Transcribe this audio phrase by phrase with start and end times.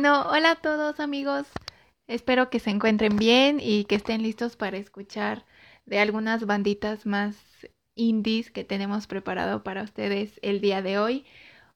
[0.00, 1.46] Bueno, hola a todos amigos.
[2.06, 5.44] Espero que se encuentren bien y que estén listos para escuchar
[5.84, 7.36] de algunas banditas más
[7.96, 11.26] indies que tenemos preparado para ustedes el día de hoy.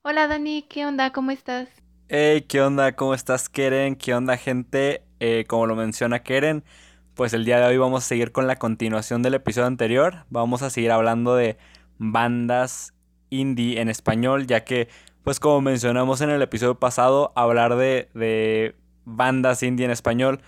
[0.01, 1.13] Hola Dani, ¿qué onda?
[1.13, 1.69] ¿Cómo estás?
[2.09, 2.97] Hey, ¿qué onda?
[2.97, 3.95] ¿Cómo estás, Keren?
[3.95, 5.05] ¿Qué onda, gente?
[5.21, 6.65] Eh, como lo menciona Keren,
[7.13, 10.25] pues el día de hoy vamos a seguir con la continuación del episodio anterior.
[10.31, 11.59] Vamos a seguir hablando de
[11.99, 12.95] bandas
[13.29, 14.89] indie en español, ya que
[15.25, 20.41] pues como mencionamos en el episodio pasado, hablar de, bandas indie en español,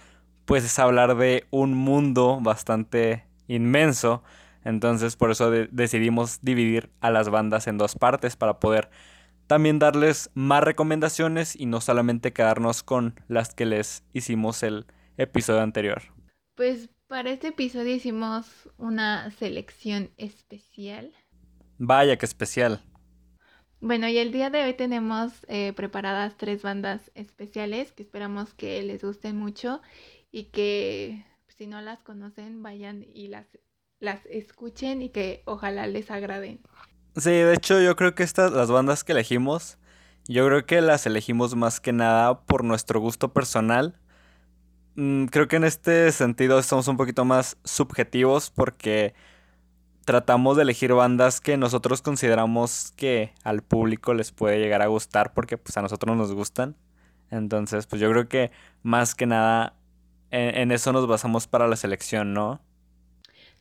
[0.45, 4.23] pues es hablar de un mundo bastante inmenso.
[4.65, 8.91] Entonces por eso decidimos dividir a las bandas en dos partes para poder
[9.47, 15.63] también darles más recomendaciones y no solamente quedarnos con las que les hicimos el episodio
[15.63, 16.03] anterior.
[16.55, 21.13] Pues para este episodio hicimos una selección especial.
[21.79, 22.83] Vaya que especial.
[23.81, 28.83] Bueno, y el día de hoy tenemos eh, preparadas tres bandas especiales que esperamos que
[28.83, 29.83] les gusten mucho
[30.33, 33.47] y que si no las conocen vayan y las,
[34.01, 36.61] las escuchen y que ojalá les agraden.
[37.17, 39.79] Sí, de hecho yo creo que estas, las bandas que elegimos,
[40.27, 44.01] yo creo que las elegimos más que nada por nuestro gusto personal.
[44.95, 49.15] Mm, creo que en este sentido estamos un poquito más subjetivos porque
[50.07, 55.35] tratamos de elegir bandas que nosotros consideramos que al público les puede llegar a gustar
[55.35, 56.77] porque pues a nosotros nos gustan.
[57.29, 59.75] Entonces, pues yo creo que más que nada
[60.31, 62.61] en, eso nos basamos para la selección, ¿no?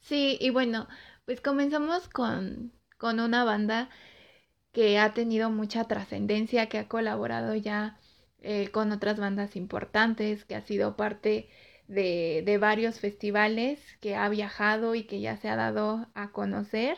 [0.02, 0.88] Sí, y bueno,
[1.26, 3.90] pues comenzamos con, con una banda
[4.72, 7.98] que ha tenido mucha trascendencia, que ha colaborado ya
[8.42, 11.50] eh, con otras bandas importantes, que ha sido parte
[11.88, 16.98] de, varios festivales, que ha viajado y que ya se ha dado a conocer,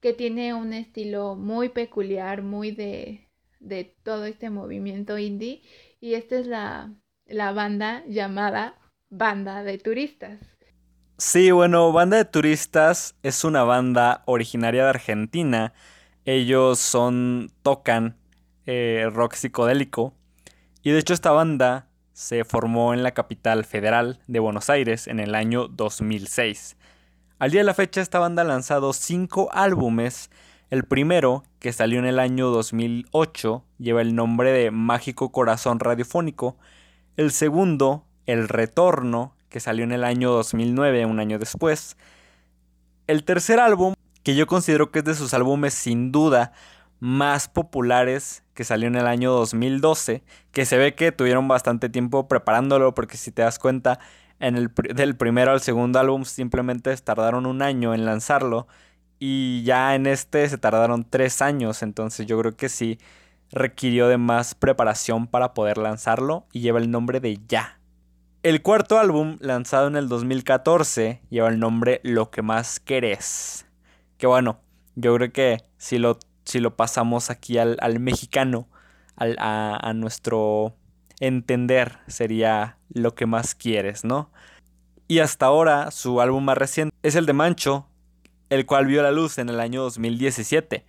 [0.00, 3.28] que tiene un estilo muy peculiar, muy de,
[3.60, 5.62] de todo este movimiento indie.
[6.00, 6.92] Y esta es la,
[7.26, 8.78] la banda llamada
[9.10, 10.38] Banda de Turistas.
[11.16, 15.72] Sí, bueno, Banda de Turistas es una banda originaria de Argentina.
[16.24, 18.16] Ellos son, tocan
[18.66, 20.14] eh, rock psicodélico.
[20.82, 21.87] Y de hecho esta banda
[22.18, 26.76] se formó en la capital federal de Buenos Aires en el año 2006.
[27.38, 30.28] Al día de la fecha esta banda ha lanzado cinco álbumes.
[30.68, 36.56] El primero, que salió en el año 2008, lleva el nombre de Mágico Corazón Radiofónico.
[37.16, 41.96] El segundo, El Retorno, que salió en el año 2009, un año después.
[43.06, 46.50] El tercer álbum, que yo considero que es de sus álbumes sin duda
[46.98, 52.26] más populares que salió en el año 2012, que se ve que tuvieron bastante tiempo
[52.26, 54.00] preparándolo, porque si te das cuenta,
[54.40, 58.66] en el, del primero al segundo álbum simplemente tardaron un año en lanzarlo,
[59.20, 62.98] y ya en este se tardaron tres años, entonces yo creo que sí
[63.52, 67.78] requirió de más preparación para poder lanzarlo, y lleva el nombre de Ya.
[68.42, 73.66] El cuarto álbum, lanzado en el 2014, lleva el nombre Lo que más querés.
[74.16, 74.58] Que bueno,
[74.96, 78.68] yo creo que si lo si lo pasamos aquí al, mexicano,
[79.16, 80.74] al, a, nuestro
[81.20, 84.30] entender, sería lo que más quieres, ¿no?
[85.08, 87.86] Y hasta ahora su álbum más reciente es el de Mancho,
[88.48, 90.86] el cual vio la luz en el año 2017.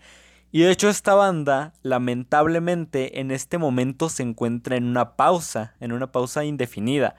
[0.54, 5.92] Y de hecho esta banda, lamentablemente, en este momento se encuentra en una pausa, en
[5.92, 7.18] una pausa indefinida.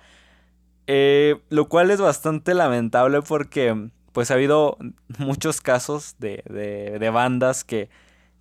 [0.86, 4.78] Eh, lo cual es bastante lamentable porque pues ha habido
[5.18, 7.90] muchos casos de, de bandas que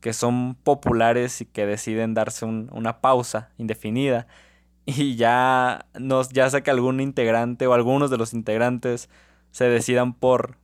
[0.01, 4.27] que son populares y que deciden darse una pausa indefinida
[4.85, 9.09] y ya nos ya sea que algún integrante o algunos de los integrantes
[9.51, 10.57] se decidan por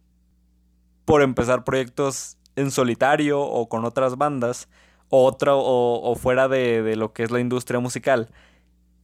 [1.05, 4.69] por empezar proyectos en solitario o con otras bandas
[5.09, 8.29] o otra o, fuera de, de, lo que es la industria musical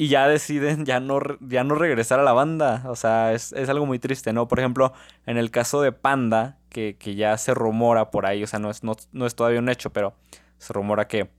[0.01, 2.85] y ya deciden ya no, ya no regresar a la banda.
[2.87, 4.47] O sea, es, algo muy triste, ¿no?
[4.47, 4.93] Por ejemplo,
[5.27, 8.84] en el caso de Panda, que, ya se rumora por ahí, o sea, no es,
[8.84, 8.96] no,
[9.26, 10.16] es todavía un hecho, pero
[10.58, 11.29] se rumora que,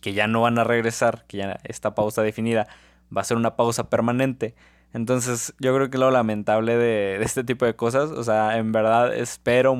[0.00, 2.68] que ya no van a regresar, que ya esta pausa definida
[3.14, 4.54] va a ser una pausa permanente.
[4.94, 8.72] Entonces, yo creo que lo lamentable de, de este tipo de cosas, o sea, en
[8.72, 9.76] verdad espero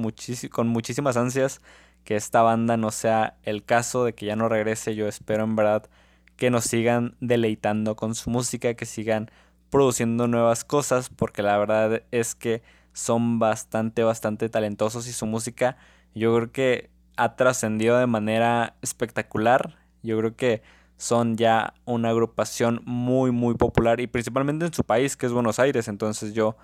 [0.50, 1.60] con muchísimas ansias
[2.04, 4.94] que esta banda no sea el caso de que ya no regrese.
[4.94, 5.88] Yo espero en verdad
[6.36, 9.30] que nos sigan deleitando con su música, que sigan
[9.70, 15.76] produciendo nuevas cosas, porque la verdad es que son bastante, bastante talentosos y su música
[16.14, 19.78] yo creo que ha trascendido de manera espectacular.
[20.02, 20.62] Yo creo que
[20.96, 25.58] son ya una agrupación muy, muy popular y principalmente en su país, que es Buenos
[25.58, 25.88] Aires.
[25.88, 26.56] Entonces yo,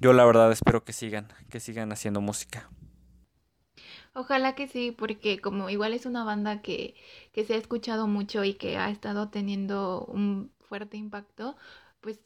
[0.00, 2.70] yo la verdad espero que sigan, que sigan haciendo música.
[4.14, 6.94] Ojalá que sí, porque como igual es una banda que,
[7.32, 11.56] que se ha escuchado mucho y que ha estado teniendo un fuerte impacto,
[12.00, 12.20] pues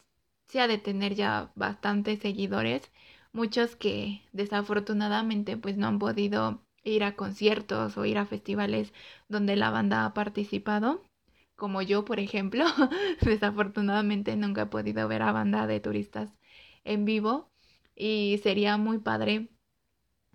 [0.58, 2.90] ha de tener ya bastantes seguidores,
[3.32, 8.92] muchos que desafortunadamente pues no han podido ir a conciertos o ir a festivales
[9.28, 11.02] donde la banda ha participado,
[11.56, 12.64] como yo por ejemplo,
[13.22, 16.30] desafortunadamente nunca he podido ver a banda de turistas
[16.84, 17.50] en vivo
[17.94, 19.50] y sería muy padre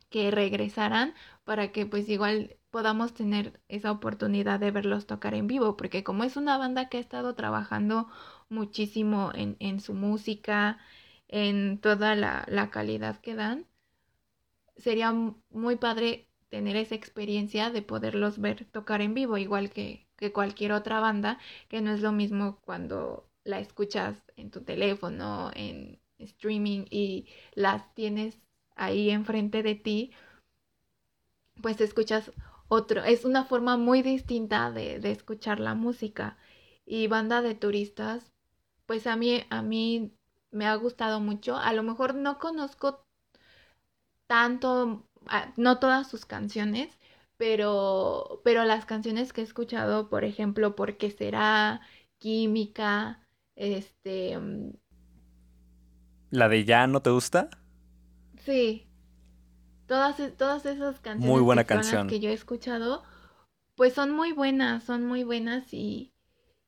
[0.10, 1.14] que regresaran
[1.44, 6.24] para que pues igual podamos tener esa oportunidad de verlos tocar en vivo, porque como
[6.24, 8.08] es una banda que ha estado trabajando
[8.50, 10.80] muchísimo en, en su música,
[11.28, 13.68] en toda la, la calidad que dan,
[14.78, 15.12] sería
[15.50, 20.72] muy padre tener esa experiencia de poderlos ver tocar en vivo, igual que, que cualquier
[20.72, 21.40] otra banda,
[21.70, 27.94] que no es lo mismo cuando la escuchas en tu teléfono, en streaming y las
[27.94, 28.38] tienes
[28.76, 30.12] ahí enfrente de ti,
[31.62, 32.32] pues escuchas
[32.68, 36.38] otro, es una forma muy distinta de, de escuchar la música.
[36.86, 38.32] Y banda de turistas,
[38.86, 40.14] pues a mí, a mí
[40.52, 41.58] me ha gustado mucho.
[41.58, 43.06] A lo mejor no conozco
[44.28, 46.98] tanto, ah, no todas sus canciones,
[47.38, 51.82] pero, pero las canciones que he escuchado, por ejemplo, Porque será,
[52.18, 53.22] Química,
[53.56, 54.38] este...
[54.38, 54.74] Mm,
[56.32, 57.50] ¿La de Ya no te gusta?
[58.44, 58.88] Sí.
[59.88, 62.08] Todas, e, todas esas canciones muy buena canción.
[62.08, 63.04] que yo he escuchado,
[63.76, 66.15] pues son muy buenas, son muy buenas y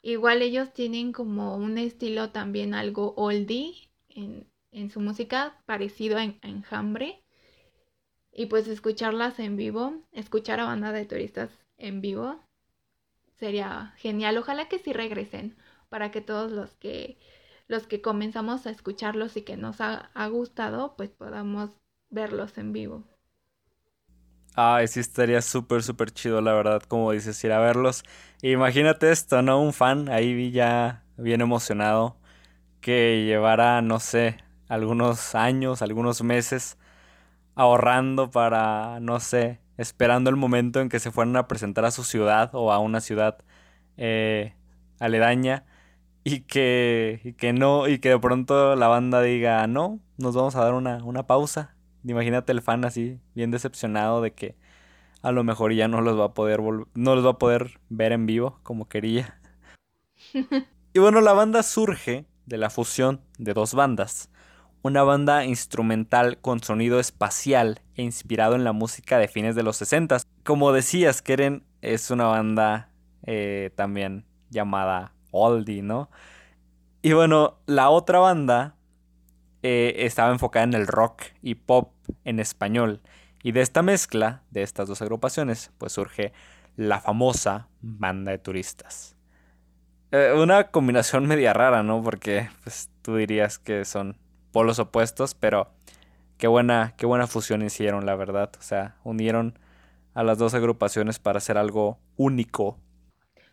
[0.02, 6.24] igual ellos tienen como un estilo también algo oldie en, en su música, parecido a,
[6.24, 7.24] Enjambre.
[8.32, 12.40] Y pues escucharlas en vivo, escuchar a banda de turistas en vivo,
[13.36, 14.38] sería genial.
[14.38, 15.58] Ojalá que sí regresen
[15.90, 17.18] para que todos los que
[17.68, 21.72] los que comenzamos a escucharlos y que nos ha, ha gustado, pues podamos
[22.10, 23.04] verlos en vivo.
[24.60, 28.04] Ay, sí estaría súper, súper chido, la verdad, como dices, ir a verlos.
[28.42, 29.62] Imagínate esto, ¿no?
[29.62, 32.18] Un fan ahí vi ya bien emocionado
[32.82, 34.38] que llevara, no sé,
[34.70, 36.78] algunos años, algunos meses
[37.56, 42.04] ahorrando para, no sé, esperando el momento en que se fueran a presentar a su
[42.04, 43.40] ciudad o a una ciudad
[43.98, 44.56] eh,
[45.00, 45.66] aledaña
[46.26, 50.64] y que, que no, y que de pronto la banda diga, no, nos vamos a
[50.66, 54.56] dar una, una pausa Imagínate el fan así, bien decepcionado de que
[55.22, 58.12] a lo mejor ya no los va a poder no los va a poder ver
[58.12, 59.40] en vivo como quería.
[60.94, 64.30] y bueno, la banda surge de la fusión de dos bandas.
[64.84, 69.78] Una banda instrumental con sonido espacial e inspirado en la música de fines de los
[69.78, 70.20] 60.
[70.44, 72.92] Como decías, Keren es una banda
[73.24, 76.10] eh, también llamada Oldie, ¿no?
[77.02, 78.77] Y bueno, la otra banda
[79.70, 81.92] eh, estaba enfocada en el rock y pop
[82.24, 83.02] en español.
[83.44, 86.32] Y de esta mezcla, de estas dos agrupaciones, pues surge
[86.78, 89.18] la famosa banda de turistas.
[90.12, 92.02] Eh, una combinación media rara, ¿no?
[92.02, 94.16] Porque pues, tú dirías que son
[94.54, 95.70] polos opuestos, pero
[96.38, 98.52] qué buena, qué buena fusión hicieron, la verdad.
[98.58, 99.60] O sea, unieron
[100.14, 102.80] a las dos agrupaciones para hacer algo único.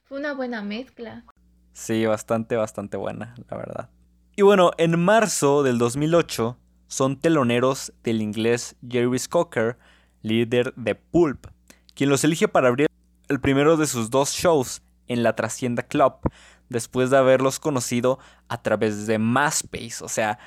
[0.05, 1.25] Fue una buena mezcla.
[1.73, 3.91] Sí, bastante, bastante buena, la verdad.
[4.37, 9.79] Y bueno, en marzo del 2008 son teloneros del inglés Jerry Cocker,
[10.23, 11.47] líder de Pulp,
[11.95, 12.89] quien los elige para abrir
[13.29, 16.15] el primero de sus dos shows en la Trascienda Club,
[16.69, 20.03] después de haberlos conocido a través de MySpace.
[20.03, 20.41] O sea,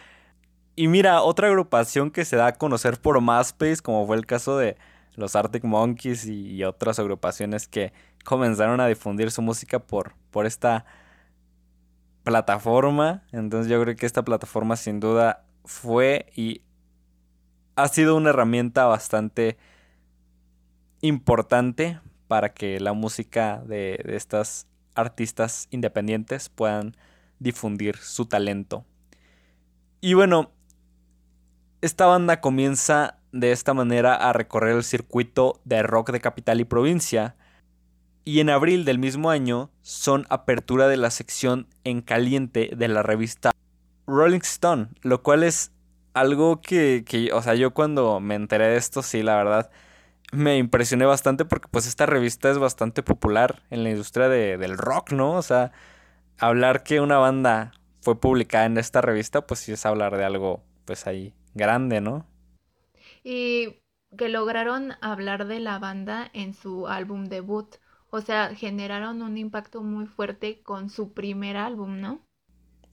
[0.76, 4.58] y mira, otra agrupación que se da a conocer por MySpace, como fue el caso
[4.58, 4.76] de
[5.16, 7.94] los Arctic Monkeys y, otras agrupaciones que
[8.26, 10.86] comenzaron a difundir su música por, por esta
[12.28, 13.24] plataforma.
[13.32, 16.62] Entonces yo creo que esta plataforma sin duda fue y
[17.78, 19.58] ha sido una herramienta bastante
[21.00, 26.98] importante para que la música de, estas artistas independientes puedan
[27.40, 28.84] difundir su talento.
[30.02, 30.52] Y bueno,
[31.80, 36.66] esta banda comienza de esta manera a recorrer el circuito de rock de capital y
[36.66, 37.38] provincia
[38.28, 43.02] y en abril del mismo año son apertura de la sección en caliente de la
[43.02, 43.52] revista
[44.06, 45.72] Rolling Stone, lo cual es
[46.14, 49.72] algo que, que, o sea, yo cuando me enteré de esto, sí, la verdad,
[50.34, 55.14] me impresioné bastante porque pues esta revista es bastante popular en la industria del rock,
[55.14, 55.32] ¿no?
[55.32, 55.72] O sea,
[56.38, 60.66] hablar que una banda fue publicada en esta revista, pues sí es hablar de algo,
[60.84, 62.26] pues ahí, grande, ¿no?
[63.24, 63.78] Y
[64.18, 67.78] que lograron hablar de la banda en su álbum debut.
[68.10, 72.22] O sea, generaron un impacto muy fuerte con su primer álbum, ¿no?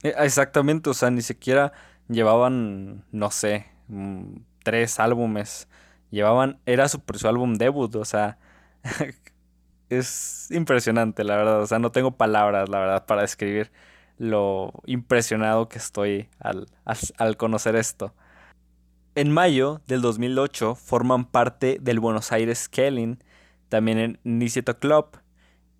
[0.03, 1.73] Eh, exactamente, o sea, ni siquiera
[2.07, 5.67] llevaban, no sé, mm, tres álbumes
[6.11, 8.37] llevaban, era su, su álbum debut, o sea,
[9.89, 13.71] es impresionante, la verdad, o sea, no tengo palabras, la verdad, para describir
[14.17, 16.67] lo impresionado que estoy al,
[17.17, 18.13] al conocer esto.
[19.15, 23.19] En mayo del 2008 forman parte del Buenos Aires Kelling,
[23.75, 25.17] también en Niceto Club,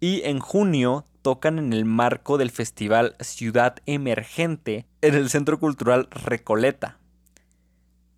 [0.02, 6.10] y en junio tocan en el marco del festival Ciudad Emergente en el Centro Cultural
[6.12, 7.00] Recoleta.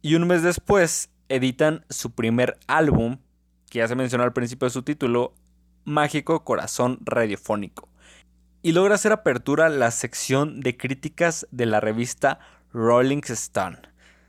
[0.01, 3.19] Y un mes después editan su primer álbum,
[3.69, 5.35] que ya se mencionó al principio de su título,
[5.85, 7.87] Mágico Corazón Radiofónico.
[8.63, 12.39] Y logra hacer apertura la sección de críticas de la revista
[12.73, 13.77] Rolling Stone,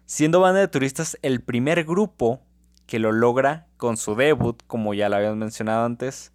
[0.04, 2.42] siendo Banda de Turistas el primer grupo
[2.88, 6.32] que lo logra con su debut, como ya lo habíamos mencionado antes.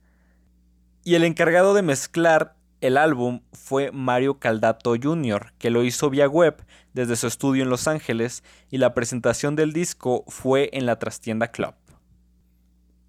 [1.04, 6.28] Y el encargado de mezclar el álbum fue Mario Caldato Jr., que lo hizo vía
[6.28, 11.00] web desde su estudio en Los Ángeles y la presentación del disco fue en la
[11.00, 11.74] Trastienda Club.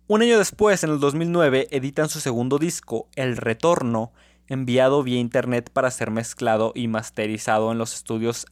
[0.07, 4.13] Un año después, en el 2009, editan su segundo disco, El Retorno,
[4.47, 8.47] enviado vía internet para ser mezclado y masterizado en los estudios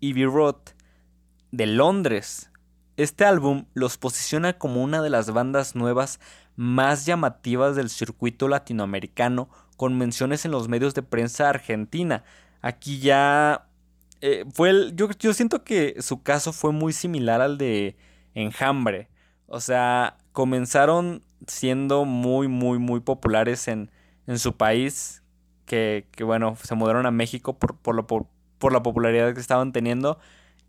[0.00, 0.56] Ivy Road
[1.52, 2.50] de Londres.
[2.96, 6.20] Este álbum los posiciona como una de las bandas nuevas
[6.56, 12.24] más llamativas del circuito latinoamericano, con menciones en los medios de prensa argentina.
[12.62, 13.66] Aquí ya
[14.20, 17.96] eh, fue yo, yo siento que su caso fue muy similar al de
[18.34, 19.08] Enjambre.
[19.46, 23.90] O sea, comenzaron siendo muy, muy, muy populares en,
[24.26, 25.22] en su país,
[25.66, 28.26] que, que, bueno, se mudaron a México por, por, lo, por,
[28.58, 30.18] por, la popularidad que estaban teniendo.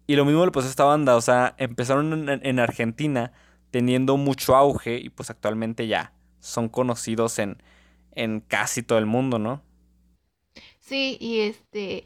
[0.07, 3.33] Y lo mismo le pasó a esta banda, o sea, empezaron en, en Argentina
[3.71, 7.61] teniendo mucho auge y pues actualmente ya son conocidos en,
[8.13, 9.63] en casi todo el mundo, ¿no?
[10.79, 12.05] Sí, y este,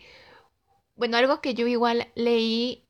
[0.96, 2.88] bueno, algo que yo igual leí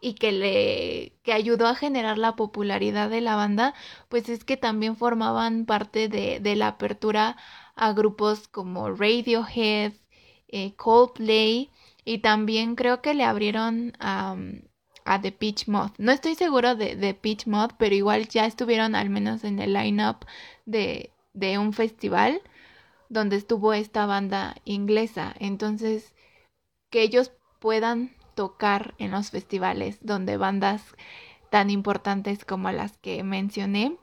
[0.00, 3.74] y que le que ayudó a generar la popularidad de la banda,
[4.08, 7.36] pues es que también formaban parte de, de la apertura
[7.76, 9.94] a grupos como Radiohead,
[10.48, 11.70] eh, Coldplay
[12.10, 14.36] y también creo que le abrieron a,
[15.22, 15.92] The Pitch Moth.
[15.98, 19.74] No estoy seguro de, de Pitch Moth, pero igual ya estuvieron al menos en el
[19.74, 20.26] line-up
[20.66, 22.42] de, de un festival
[23.08, 25.36] donde estuvo esta banda inglesa.
[25.38, 26.12] Entonces,
[26.90, 30.82] que ellos puedan tocar en los festivales donde bandas
[31.48, 33.96] tan importantes como las que mencioné,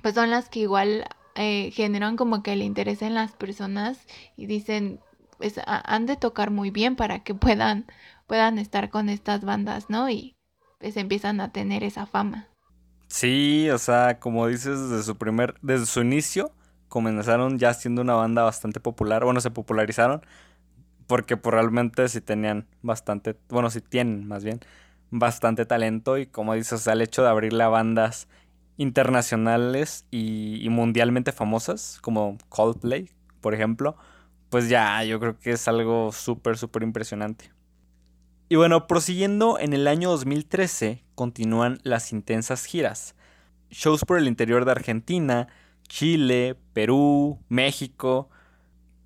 [0.00, 4.46] pues son las que igual eh, generan como que el interés en las personas y
[4.46, 5.00] dicen,
[5.40, 7.86] pues han de tocar muy bien para que puedan,
[8.26, 10.10] puedan estar con estas bandas, ¿no?
[10.10, 10.36] Y
[10.78, 12.48] pues empiezan a tener esa fama.
[13.08, 16.52] Sí, o sea, como dices, desde su primer, desde su inicio,
[16.88, 20.20] comenzaron ya siendo una banda bastante popular, bueno, se popularizaron,
[21.06, 24.60] porque pues, realmente sí tenían bastante, bueno, sí tienen más bien,
[25.10, 28.28] bastante talento y como dices, o el hecho de abrirle a bandas
[28.76, 33.96] internacionales y mundialmente famosas, como Coldplay, por ejemplo,
[34.50, 37.50] pues ya yo creo que es algo súper, súper impresionante.
[38.48, 43.14] Y bueno, prosiguiendo en el año 2013 continúan las intensas giras.
[43.70, 45.46] Shows por el interior de Argentina,
[45.86, 48.28] Chile, Perú, México.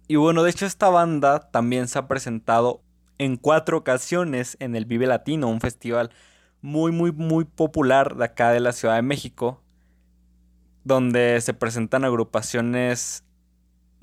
[0.09, 2.81] Y bueno, de hecho esta banda también se ha presentado
[3.19, 6.11] en cuatro ocasiones en el Vive Latino, un festival
[6.63, 9.61] muy, muy, muy popular de acá de la Ciudad de México,
[10.85, 13.24] donde se presentan agrupaciones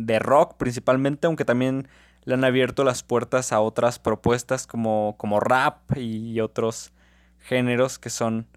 [0.06, 1.88] de rock principalmente, aunque también
[2.24, 6.92] le han abierto las puertas a otras propuestas como, como rap y otros
[7.40, 8.48] géneros que son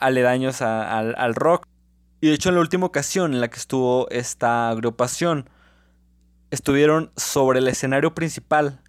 [0.00, 1.66] aledaños al rock.
[2.20, 5.48] Y de hecho en la última ocasión en la que estuvo esta agrupación,
[6.50, 8.80] estuvieron sobre el escenario principal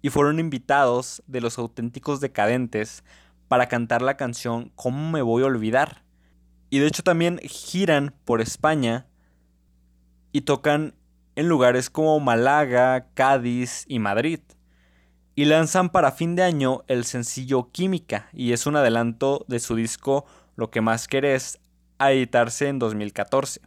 [0.00, 3.02] y fueron invitados de los auténticos decadentes
[3.48, 6.04] para cantar la canción ¿Cómo me voy a olvidar?
[6.70, 9.06] Y de hecho también giran por España
[10.32, 10.94] y tocan
[11.36, 14.40] en lugares como Málaga, Cádiz y Madrid.
[15.34, 19.76] Y lanzan para fin de año el sencillo Química y es un adelanto de su
[19.76, 20.24] disco
[20.56, 21.60] Lo que más querés
[21.98, 23.60] a editarse en 2014.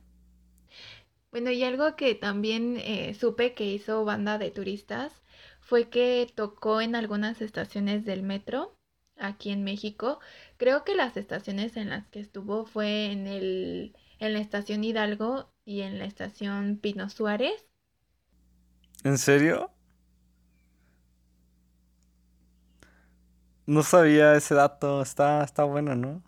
[1.32, 5.22] Bueno, y algo que también eh, supe que hizo banda de turistas
[5.62, 8.76] fue que tocó en algunas estaciones del metro
[9.16, 10.20] aquí en México.
[10.58, 15.50] Creo que las estaciones en las que estuvo fue en el en la estación Hidalgo
[15.70, 17.68] y en la estación Pino Suárez.
[19.04, 19.72] ¿En serio?
[23.68, 26.24] No sabía ese dato, está, está bueno, ¿no?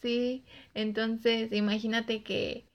[0.00, 2.70] Sí, entonces imagínate que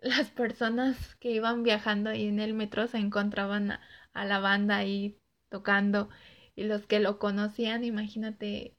[0.00, 3.72] las personas que iban viajando ahí en el metro se encontraban
[4.14, 5.18] a, la banda ahí
[5.50, 6.08] tocando
[6.54, 8.74] y los que lo conocían, imagínate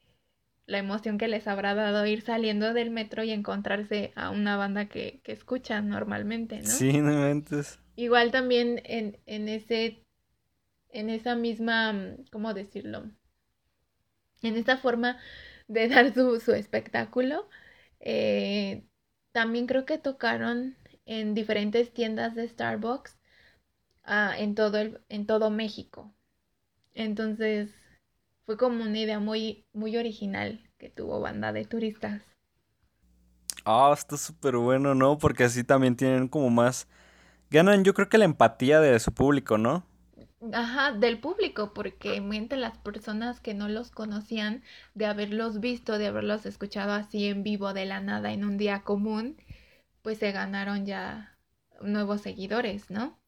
[0.68, 4.88] la emoción que les habrá dado ir saliendo del metro y encontrarse a una banda
[4.90, 6.68] que, que escuchan normalmente, ¿no?
[6.68, 7.80] Sí, no mentes.
[7.96, 10.04] Igual también en, en ese,
[10.90, 11.96] en esa misma,
[12.32, 13.10] ¿cómo decirlo?
[14.42, 15.18] En esta forma
[15.70, 17.50] de dar su, su espectáculo,
[18.02, 18.84] eh,
[19.32, 23.18] también creo que tocaron en diferentes tiendas de Starbucks
[24.04, 26.14] ah, en, todo el, en todo México.
[26.94, 27.74] Entonces
[28.48, 32.24] fue como una idea muy, muy original que tuvo banda de turistas.
[33.66, 35.18] Ah, está súper bueno, ¿no?
[35.18, 36.88] Porque así también tienen como más...
[37.50, 39.86] Ganan yo creo que la empatía de su público, ¿no?
[40.54, 44.64] Ajá, del público, porque entre las personas que no los conocían,
[44.94, 48.82] de haberlos visto, de haberlos escuchado así en vivo de la nada en un día
[48.84, 49.36] común,
[50.04, 51.38] pues se ganaron ya
[51.82, 53.20] nuevos seguidores, ¿no?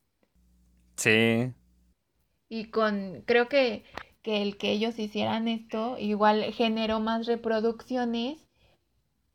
[0.96, 1.54] Sí.
[2.48, 3.84] Y con, creo que,
[4.22, 8.48] que el que ellos hicieran esto igual generó más reproducciones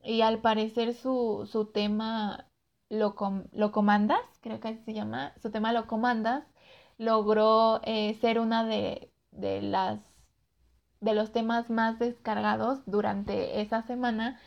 [0.02, 2.50] y al parecer su, su tema
[2.90, 3.16] lo,
[3.52, 6.44] lo comandas, creo que así se llama, su tema lo comandas,
[6.98, 10.00] logró eh, ser una de, de las
[11.00, 14.40] de los temas más descargados durante esa semana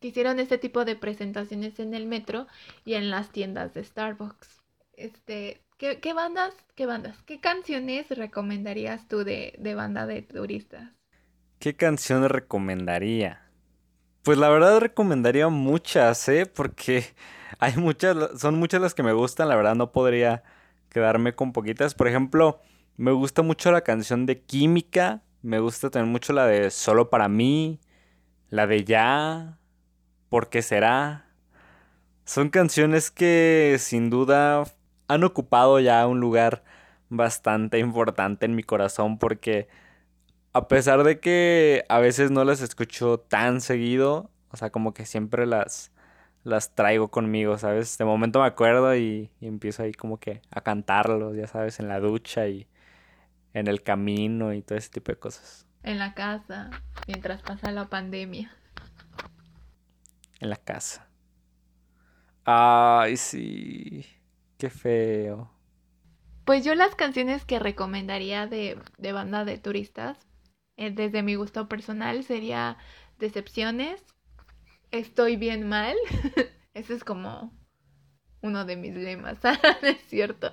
[0.00, 2.46] que hicieron este tipo de presentaciones en el metro
[2.84, 4.60] y en las tiendas de Starbucks.
[4.92, 5.63] Este,
[6.00, 10.90] ¿qué, bandas, qué bandas, qué canciones recomendarías tú de, de banda de turistas?
[11.58, 13.50] ¿Qué canciones recomendaría?
[14.22, 16.46] Pues la verdad recomendaría muchas, ¿eh?
[16.46, 17.04] Porque
[17.58, 20.42] hay muchas, son muchas las que me gustan, la verdad no podría
[20.88, 21.94] quedarme con poquitas.
[21.94, 22.60] Por ejemplo,
[22.96, 27.28] me gusta mucho la canción de Química, me gusta también mucho la de Solo para
[27.28, 27.80] mí,
[28.48, 29.58] la de Ya,
[30.34, 31.28] ¿Por qué será?
[32.24, 34.64] Son canciones que sin duda
[35.08, 36.64] han ocupado ya un lugar
[37.08, 39.68] bastante importante en mi corazón porque
[40.52, 45.04] a pesar de que a veces no las escucho tan seguido, o sea, como que
[45.06, 45.92] siempre las
[46.44, 47.98] las traigo conmigo, ¿sabes?
[47.98, 51.98] De momento me acuerdo y, empiezo ahí como que a cantarlos, ya sabes, en la
[52.00, 52.68] ducha y
[53.54, 55.66] en el camino y todo ese tipo de cosas.
[55.82, 56.70] En la casa,
[57.06, 58.52] mientras pasa la pandemia.
[60.38, 61.08] En la casa.
[62.44, 64.06] Ay, sí.
[64.58, 65.50] Qué feo.
[66.44, 70.18] Pues yo las canciones que recomendaría de, de banda de turistas,
[70.76, 72.76] eh, desde mi gusto personal, sería
[73.18, 74.02] Decepciones,
[74.90, 75.96] estoy bien mal.
[76.74, 77.52] Ese es como
[78.42, 79.38] uno de mis lemas,
[79.82, 80.50] es cierto.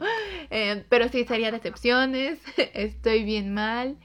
[0.50, 2.40] Eh, pero sí, sería decepciones,
[2.74, 3.98] estoy bien mal.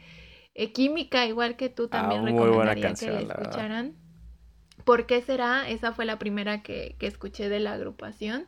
[0.55, 3.95] Eh, química, igual que tú, también ah, recomendaría que la escucharan.
[4.85, 5.69] ¿Por qué será?
[5.69, 8.47] Esa fue la primera que, que escuché de la agrupación.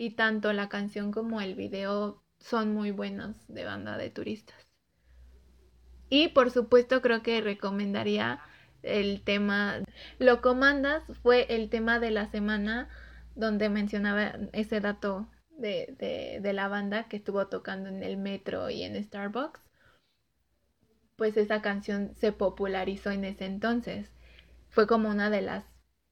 [0.00, 4.56] Y tanto la canción como el video son muy buenos de banda de turistas.
[6.08, 8.40] Y por supuesto creo que recomendaría
[8.82, 9.80] el tema.
[10.18, 12.88] Lo comandas fue el tema de la semana
[13.34, 18.70] donde mencionaba ese dato de, de, de, la banda que estuvo tocando en el metro
[18.70, 19.60] y en Starbucks.
[21.16, 24.10] Pues esa canción se popularizó en ese entonces.
[24.70, 25.66] Fue como una de las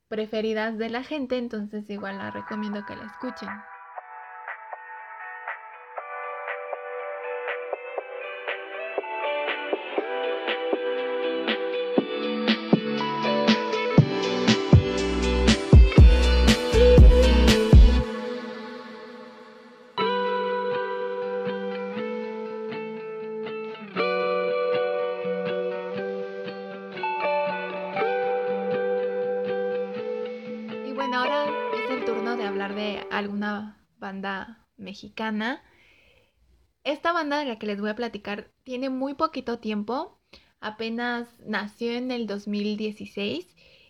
[0.08, 3.48] preferidas de la gente, entonces igual la recomiendo que la escuchen.
[33.10, 35.62] Alguna banda mexicana.
[36.84, 40.20] Esta banda de la que les voy a platicar tiene muy poquito tiempo,
[40.60, 43.46] apenas nació en el 2016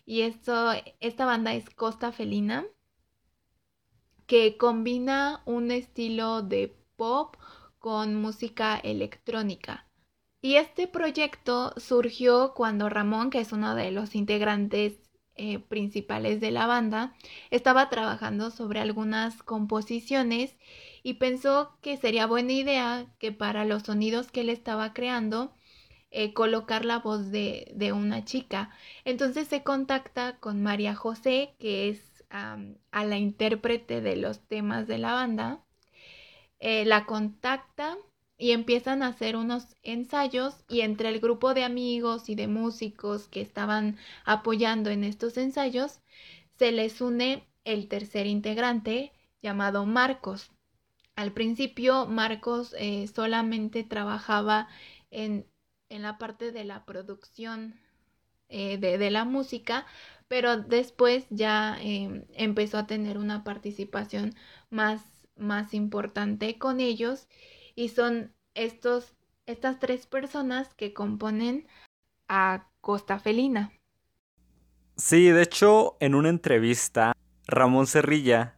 [0.07, 2.64] y esto, esta banda es Costa Felina,
[4.27, 7.37] que combina un estilo de pop
[7.79, 9.87] con música electrónica.
[10.40, 15.08] Y este proyecto surgió cuando Ramón, que es uno de los integrantes
[15.38, 17.14] eh, principales de la banda,
[17.51, 20.57] estaba trabajando sobre algunas composiciones
[21.03, 25.55] y pensó que sería buena idea que para los sonidos que él estaba creando,
[26.11, 28.70] eh, colocar la voz de, de, una chica.
[29.05, 34.98] Entonces se contacta con María José, que es a la intérprete de los temas de
[34.98, 35.64] la banda.
[36.61, 37.96] Eh, la contacta
[38.38, 43.29] y empiezan a hacer unos ensayos y entre el grupo de amigos y de músicos
[43.29, 46.01] que estaban apoyando en estos ensayos
[46.57, 50.53] se les une el tercer integrante llamado Marcos.
[51.16, 54.68] Al principio Marcos eh, solamente trabajaba
[55.11, 55.46] en,
[55.88, 57.74] en la parte de la producción
[58.48, 59.85] eh, de, la música,
[60.29, 64.35] pero después ya em, empezó a tener una participación
[64.70, 65.03] más,
[65.37, 67.29] más importante con ellos
[67.79, 69.14] y son estos,
[69.47, 71.69] estas tres personas que componen
[72.27, 73.73] a Costa Felina.
[74.97, 77.12] Sí, de hecho, en una entrevista,
[77.47, 78.57] Ramón Cerrilla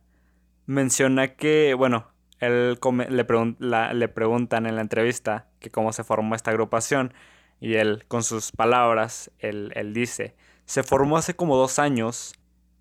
[0.65, 2.07] menciona que, bueno,
[2.39, 2.79] él
[3.11, 7.13] le, le preguntan en la entrevista que cómo se formó esta agrupación
[7.61, 12.33] y él, con sus palabras, él, él dice, se formó hace como dos años.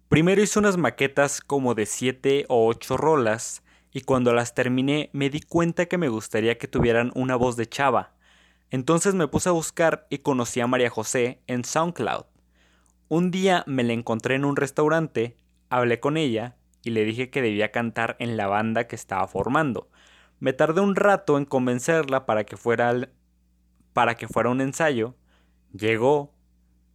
[0.07, 5.29] Primero hice unas maquetas como de siete o ocho rolas y cuando las terminé me
[5.29, 8.13] di cuenta que me gustaría que tuvieran una voz de chava.
[8.69, 12.25] Entonces me puse a buscar y conocí a María José en SoundCloud.
[13.07, 15.37] Un día me la encontré en un restaurante,
[15.69, 19.89] hablé con ella y le dije que debía cantar en la banda que estaba formando.
[20.39, 23.09] Me tardé un rato en convencerla para que fuera
[23.93, 25.15] para que fuera un ensayo.
[25.73, 26.33] Llegó,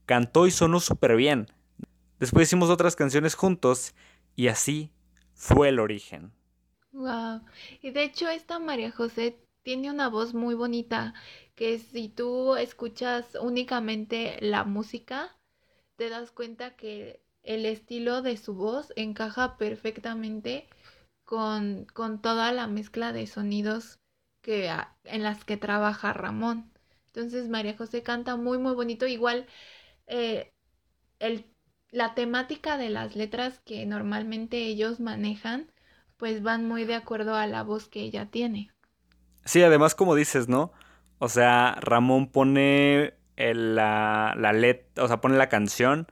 [0.07, 1.48] cantó y sonó súper bien.
[2.20, 3.94] Después hicimos otras canciones juntos
[4.37, 4.92] y así
[5.35, 6.33] fue el origen.
[6.94, 7.42] Wow.
[7.83, 11.12] Y de hecho esta María José tiene una voz muy bonita
[11.54, 15.37] que si tú escuchas únicamente la música,
[15.96, 20.68] te das cuenta que el estilo de su voz encaja perfectamente
[21.24, 23.98] con, con toda la mezcla de sonidos
[24.42, 24.70] que,
[25.04, 26.72] en las que trabaja Ramón.
[27.09, 29.07] Entonces María José canta muy muy bonito.
[29.07, 29.46] Igual
[30.07, 30.52] eh,
[31.18, 31.46] el,
[31.90, 35.70] la temática de las letras que normalmente ellos manejan
[36.16, 38.70] pues van muy de acuerdo a la voz que ella tiene.
[39.44, 40.72] Sí, además como dices, ¿no?
[41.18, 46.07] O sea, Ramón pone la, la letra, o sea, pone la canción,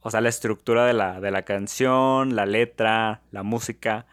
[0.00, 4.06] o sea, la estructura de la, de la canción, la letra, la música,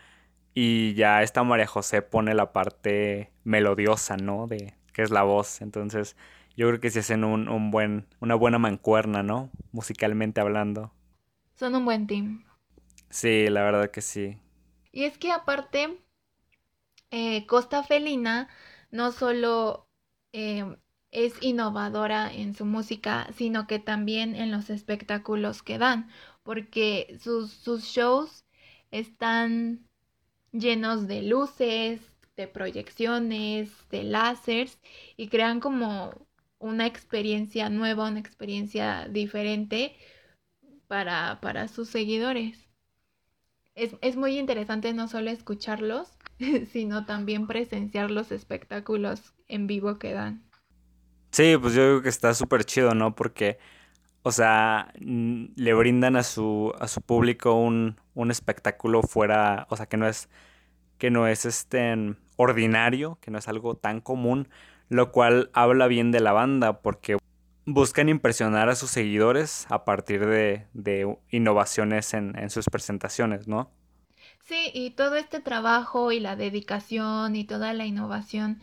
[0.55, 4.47] y ya esta María José pone la parte melodiosa, ¿no?
[4.47, 5.61] De que es la voz.
[5.61, 6.17] Entonces,
[6.57, 9.51] yo creo que sí hacen un, un buen, una buena mancuerna, ¿no?
[9.73, 10.93] Musicalmente hablando.
[11.55, 12.45] Son un buen team.
[13.09, 14.37] Sí, la verdad que sí.
[14.95, 15.99] Y es que aparte,
[17.11, 18.47] eh, Costa Felina
[18.91, 19.89] no solo
[20.31, 20.77] eh,
[21.11, 26.09] es innovadora en su música, sino que también en los espectáculos que dan,
[26.43, 28.45] porque sus, shows
[28.91, 29.85] están
[30.53, 31.99] llenos de luces,
[32.37, 34.79] de proyecciones, de láseres
[35.17, 36.27] y crean como
[36.59, 39.97] una experiencia nueva, una experiencia diferente
[40.87, 42.64] para sus seguidores.
[43.75, 46.17] Es, es muy interesante no solo escucharlos,
[46.71, 50.43] sino también presenciar los espectáculos en vivo que dan.
[51.31, 53.13] Sí, pues yo creo que está súper chido, ¿no?
[53.13, 53.59] Porque,
[54.23, 59.87] o sea, le brindan a su, a su público un, un espectáculo fuera, o sea,
[59.87, 60.29] que no es,
[60.97, 64.47] que no es este ordinario, que no es algo tan común,
[64.87, 67.17] lo cual habla bien de la banda, porque
[67.65, 73.71] buscan impresionar a sus seguidores a partir de, de innovaciones en, en sus presentaciones, ¿no?
[74.43, 78.61] Sí, y todo este trabajo y la dedicación y toda la innovación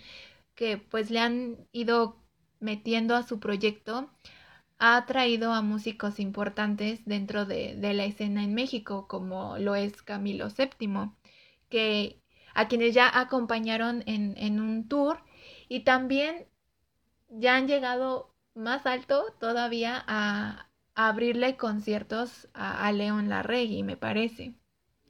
[0.54, 2.16] que pues le han ido
[2.60, 4.10] metiendo a su proyecto
[4.78, 10.48] ha traído a músicos importantes dentro de, la escena en México, como lo es Camilo
[10.48, 11.12] VII,
[11.68, 12.20] que
[12.54, 15.20] a quienes ya acompañaron en, un tour
[15.68, 16.48] y también
[17.28, 24.54] ya han llegado más alto todavía a, abrirle conciertos a, a León Larregui, me parece.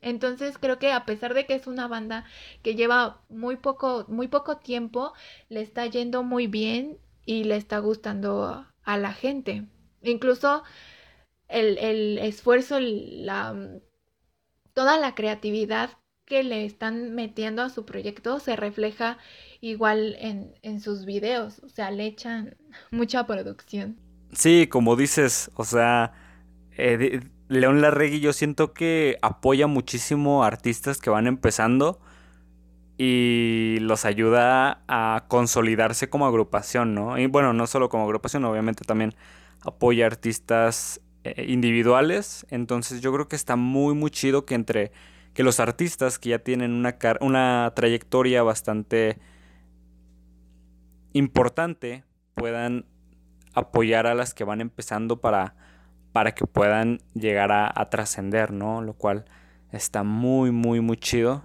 [0.01, 2.25] Entonces creo que a pesar de que es una banda
[2.63, 5.13] que lleva muy poco, muy poco tiempo,
[5.49, 9.67] le está yendo muy bien y le está gustando a la gente.
[10.03, 10.65] Incluso
[11.49, 13.55] el, el esfuerzo, la,
[14.75, 15.91] toda la creatividad
[16.25, 19.19] que le están metiendo a su proyecto se refleja
[19.63, 21.61] igual en, en sus videos.
[21.61, 22.57] O sea, le echan
[22.91, 23.97] mucha producción.
[24.33, 26.13] Sí, como dices, o sea,
[26.77, 32.01] eh, León Larregui yo siento que apoya muchísimo a artistas que van empezando
[32.99, 37.19] y los ayuda a consolidarse como agrupación, ¿no?
[37.19, 39.15] Y bueno, no solo como agrupación, obviamente también
[39.63, 44.93] apoya a artistas eh, individuales, entonces yo creo que está muy muy chido que entre
[45.35, 49.19] que los artistas que ya tienen una, una trayectoria bastante
[51.13, 52.87] importante puedan
[53.55, 55.55] apoyar a las que van empezando para,
[56.13, 58.83] para que puedan llegar a, trascender, ¿no?
[58.83, 59.25] Lo cual
[59.71, 61.43] está muy, muy, muy chido.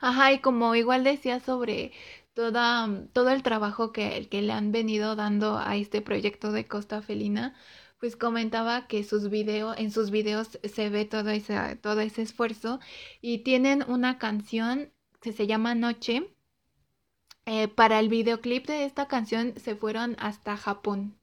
[0.00, 1.92] Ajá, y como igual decía sobre
[2.34, 7.02] toda, todo el trabajo que, que le han venido dando a este proyecto de Costa
[7.02, 7.54] Felina,
[8.02, 12.80] pues comentaba que sus videos, en sus videos se ve todo ese, todo ese esfuerzo
[13.20, 16.34] y tienen una canción que se llama Noche.
[17.46, 21.16] Eh, para el videoclip de esta canción se fueron hasta Japón.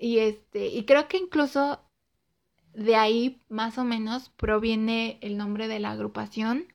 [0.00, 1.80] Y este, y creo que incluso
[2.72, 6.72] de ahí más o menos proviene el nombre de la agrupación,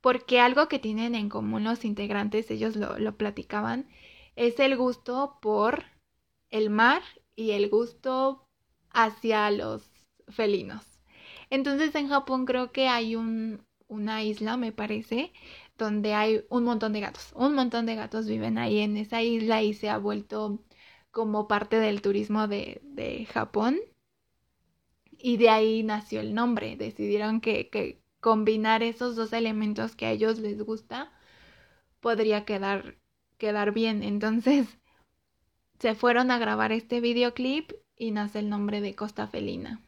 [0.00, 3.88] porque algo que tienen en común los integrantes, ellos lo, lo platicaban,
[4.36, 5.84] es el gusto por
[6.50, 7.02] el mar
[7.36, 8.46] y el gusto
[8.90, 9.90] hacia los
[10.28, 10.84] felinos.
[11.50, 15.32] Entonces en Japón creo que hay un, una isla, me parece,
[15.76, 17.32] donde hay un montón de gatos.
[17.34, 20.62] Un montón de gatos viven ahí en esa isla y se ha vuelto
[21.10, 23.78] como parte del turismo de, de Japón.
[25.18, 26.76] Y de ahí nació el nombre.
[26.76, 31.12] Decidieron que, que combinar esos dos elementos que a ellos les gusta
[32.00, 32.96] podría quedar,
[33.38, 34.02] quedar bien.
[34.02, 34.78] Entonces
[35.80, 39.80] se fueron a grabar este videoclip y nace el nombre de Costa Felina.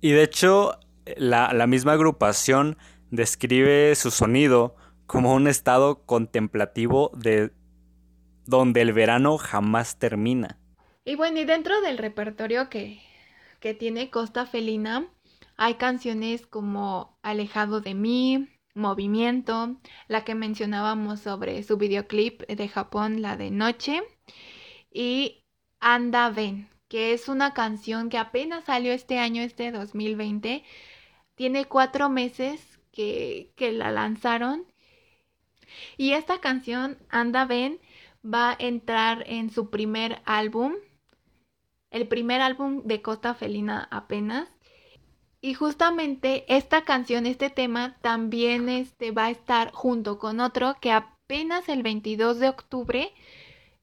[0.00, 0.78] Y de hecho,
[1.16, 2.76] la, la misma agrupación
[3.10, 7.52] describe su sonido como un estado contemplativo de
[8.44, 10.58] donde el verano jamás termina.
[11.04, 13.00] Y bueno, y dentro del repertorio que,
[13.60, 15.08] que tiene Costa Felina,
[15.56, 23.22] hay canciones como Alejado de mí, Movimiento, la que mencionábamos sobre su videoclip de Japón,
[23.22, 24.02] la de Noche,
[24.90, 25.42] y
[25.80, 30.64] Anda Ven, que es una canción que apenas salió este año, este 2020.
[31.34, 32.67] Tiene cuatro meses
[32.98, 34.66] que, la lanzaron.
[35.96, 37.78] Y esta canción, Anda Ven,
[38.24, 40.74] va a entrar en su primer álbum,
[41.90, 44.48] el primer álbum de Costa Felina apenas.
[45.40, 50.90] Y justamente esta canción, este tema, también este, va a estar junto con otro que
[50.90, 53.12] apenas el 22 de octubre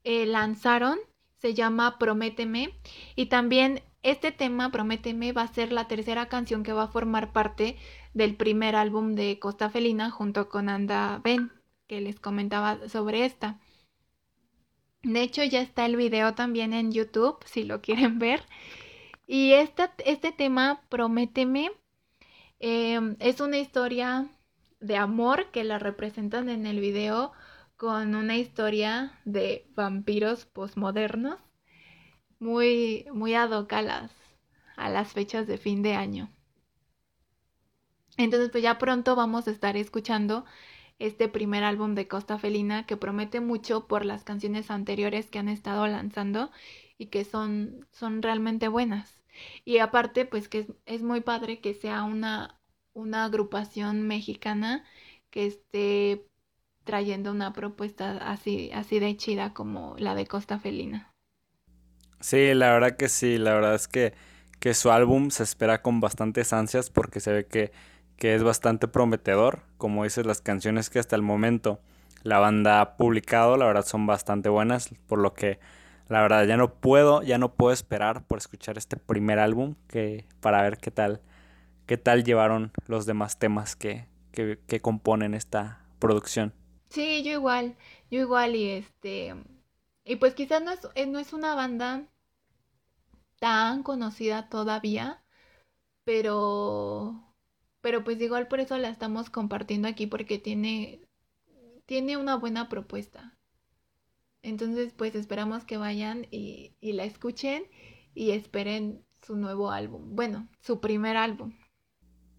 [0.04, 1.00] eh, lanzaron,
[1.38, 2.78] se llama Prométeme.
[3.16, 7.34] Y también este tema, Prométeme, va a ser la tercera canción que va a formar
[7.34, 7.76] parte
[8.14, 11.52] del primer álbum de Costa Felina junto con Anda Ben,
[11.88, 13.60] que les comentaba sobre esta.
[15.02, 18.44] De hecho, ya está el video también en YouTube, si lo quieren ver.
[19.26, 21.72] Y esta, este tema, Prométeme,
[22.60, 24.28] eh, es una historia
[24.80, 27.32] de amor que la representan en el video
[27.76, 31.45] con una historia de vampiros posmodernos
[32.46, 34.12] muy, muy a las,
[34.78, 36.30] a las fechas de fin de año.
[38.18, 40.46] Entonces, pues ya pronto vamos a estar escuchando
[41.00, 45.50] este primer álbum de Costa Felina que promete mucho por las canciones anteriores que han
[45.50, 46.52] estado lanzando
[46.98, 49.20] y que son, son realmente buenas.
[49.66, 52.60] Y aparte, pues que es, es muy padre que sea una,
[52.94, 54.86] una agrupación mexicana
[55.30, 56.26] que esté
[56.86, 61.15] trayendo una propuesta así, así de chida como la de Costa Felina.
[62.20, 64.14] Sí, la verdad que sí, la verdad es que,
[64.60, 67.72] que su álbum se espera con bastantes ansias porque se ve que,
[68.18, 69.62] que es bastante prometedor.
[69.78, 71.80] Como dices, las canciones que hasta el momento
[72.24, 75.60] la banda ha publicado, la verdad son bastante buenas, por lo que
[76.08, 80.26] la verdad ya no puedo, ya no puedo esperar por escuchar este primer álbum que
[80.40, 81.22] para ver qué tal,
[81.86, 86.54] qué tal llevaron los demás temas que, que, que componen esta producción.
[86.90, 87.76] Sí, yo igual,
[88.10, 89.36] yo igual y este,
[90.06, 92.08] y pues quizás no es, eh, no es una banda
[93.40, 95.24] tan conocida todavía,
[96.04, 97.36] pero,
[97.82, 101.02] pero pues igual por eso la estamos compartiendo aquí porque tiene,
[101.88, 103.36] tiene una buena propuesta.
[104.44, 107.64] Entonces pues esperamos que vayan y, la escuchen
[108.14, 111.58] y esperen su nuevo álbum, bueno, su primer álbum.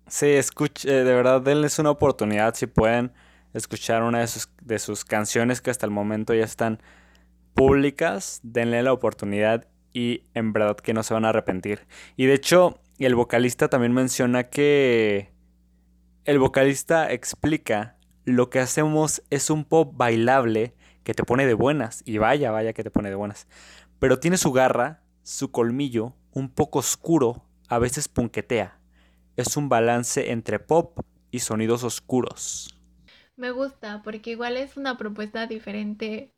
[0.07, 3.13] Sí, escuche, de verdad denles una oportunidad si pueden
[3.55, 6.81] escuchar una de sus, de sus canciones que hasta el momento ya están
[7.57, 11.89] públicas, denle la oportunidad y en verdad que no se van a arrepentir.
[12.17, 15.33] Y de hecho, el vocalista también menciona que
[16.25, 22.03] el vocalista explica lo que hacemos es un pop bailable que te pone de buenas
[22.05, 23.49] y vaya, vaya que te pone de buenas.
[23.99, 28.79] Pero tiene su garra, su colmillo, un poco oscuro, a veces punquetea.
[29.37, 32.79] Es un balance entre pop y sonidos oscuros.
[33.37, 36.36] Me gusta porque igual es una propuesta diferente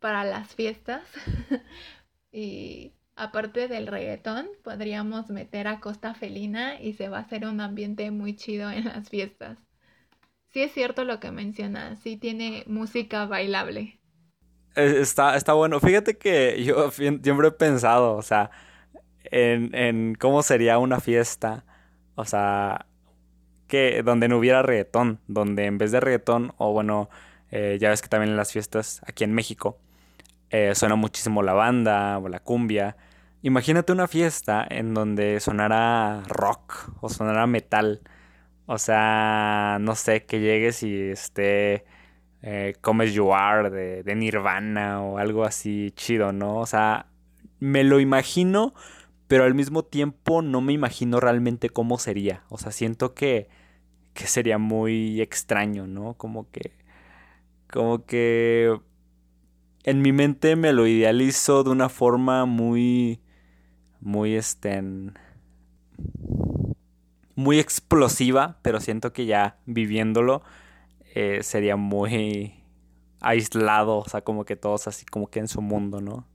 [0.00, 1.02] para las fiestas.
[2.32, 7.60] y aparte del reggaetón, podríamos meter a Costa Felina y se va a hacer un
[7.60, 9.58] ambiente muy chido en las fiestas.
[10.48, 14.00] Sí es cierto lo que mencionas, sí tiene música bailable.
[14.74, 15.80] Está, está bueno.
[15.80, 18.50] Fíjate que yo siempre he pensado, o sea,
[19.24, 21.64] en, en cómo sería una fiesta.
[22.16, 22.86] O sea,
[23.68, 27.08] que donde no hubiera reggaetón, donde en vez de reggaetón, o bueno,
[27.50, 29.78] eh, ya ves que también en las fiestas aquí en México
[30.50, 32.96] eh, suena muchísimo la banda o la cumbia.
[33.42, 38.02] Imagínate una fiesta en donde sonara rock o sonara metal.
[38.66, 41.84] O sea, no sé, que llegues y esté
[42.42, 46.58] eh, Come You Are de, de Nirvana o algo así chido, ¿no?
[46.58, 47.06] O sea,
[47.60, 48.74] me lo imagino,
[49.28, 52.44] pero al mismo tiempo no me imagino realmente cómo sería.
[52.48, 53.48] O sea, siento que,
[54.14, 56.14] que sería muy extraño, ¿no?
[56.14, 56.72] Como que,
[57.68, 58.80] como que
[59.84, 63.20] en mi mente me lo idealizo de una forma muy,
[64.00, 64.82] muy, este,
[67.34, 70.42] muy explosiva, pero siento que ya viviéndolo
[71.14, 72.54] eh, sería muy
[73.20, 76.26] aislado, o sea, como que todos así como que en su mundo, ¿no?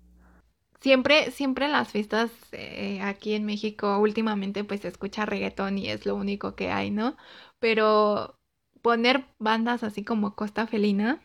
[0.81, 6.05] Siempre, siempre las fiestas eh, aquí en México últimamente pues se escucha reggaetón y es
[6.05, 7.15] lo único que hay, ¿no?
[7.59, 8.37] Pero
[8.83, 11.21] poner bandas así como Costa Felina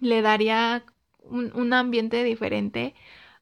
[0.00, 0.84] le daría
[1.20, 2.94] un, ambiente diferente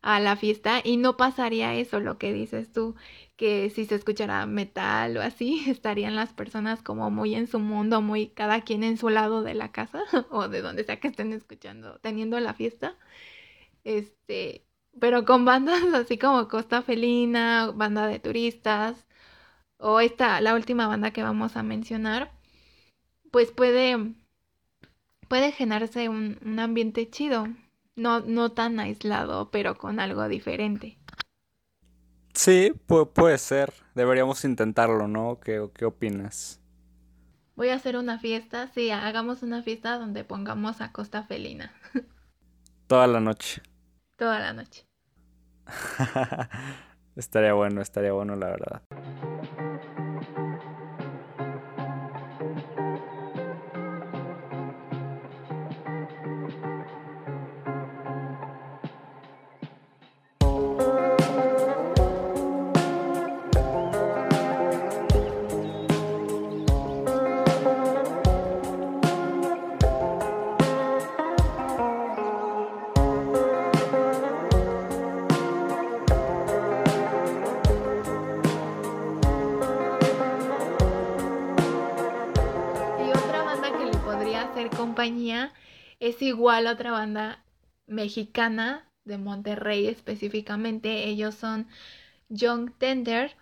[0.03, 2.95] a la fiesta y no pasaría eso, lo que dices tú,
[3.37, 8.01] que si se escuchara metal o así, estarían las personas como muy en su mundo,
[8.03, 11.33] muy cada quien en su lado de la casa o de donde sea que estén
[11.33, 12.97] escuchando, teniendo la fiesta.
[13.85, 14.67] Este,
[15.01, 19.07] pero con bandas así como Costa Felina, banda de turistas
[19.79, 22.33] o esta, la última banda que vamos a mencionar,
[23.31, 24.15] pues puede
[25.29, 27.49] puede generarse un, un ambiente chido,
[27.95, 30.99] no, no tan aislado, pero con algo diferente.
[32.35, 32.73] Sí,
[33.15, 33.73] puede ser.
[33.95, 35.41] Deberíamos intentarlo, ¿no?
[35.41, 36.61] ¿Qué, ¿Qué opinas?
[37.57, 41.73] Voy a hacer una fiesta, sí, hagamos una fiesta donde pongamos a Costa Felina.
[42.87, 43.63] Toda la noche.
[44.17, 44.87] Toda la noche.
[47.17, 48.83] estaría bueno, estaría bueno, la verdad.
[86.01, 87.45] Es igual a otra banda
[87.87, 91.05] mexicana de Monterrey específicamente.
[91.09, 91.69] Ellos son
[92.29, 93.37] Young Tender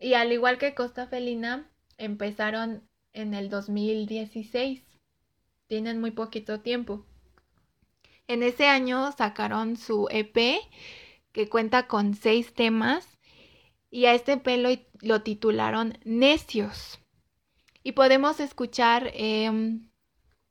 [0.00, 4.82] y al igual que Costa Felina empezaron en el 2016.
[5.68, 7.06] Tienen muy poquito tiempo.
[8.26, 10.58] En ese año sacaron su EP
[11.32, 13.06] que cuenta con seis temas
[13.90, 14.46] y a este EP
[15.02, 16.98] lo, titularon Necios.
[17.82, 19.88] Y podemos escuchar em,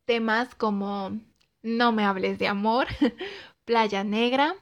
[0.05, 1.19] temas como
[1.61, 2.87] No me hables de amor,
[3.65, 4.55] Playa Negra,